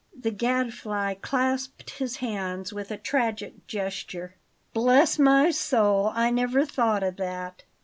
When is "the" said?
0.19-0.31